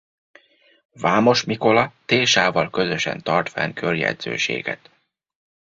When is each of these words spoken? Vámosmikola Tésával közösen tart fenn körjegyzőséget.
Vámosmikola 0.93 1.93
Tésával 2.05 2.69
közösen 2.69 3.21
tart 3.21 3.49
fenn 3.49 3.73
körjegyzőséget. 3.73 4.89